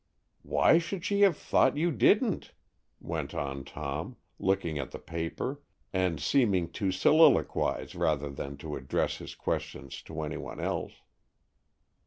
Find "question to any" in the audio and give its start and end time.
9.35-10.37